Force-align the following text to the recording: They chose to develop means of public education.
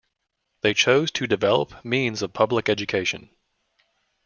They 0.61 0.73
chose 0.73 1.11
to 1.11 1.27
develop 1.27 1.85
means 1.85 2.23
of 2.23 2.33
public 2.33 2.69
education. 2.69 3.29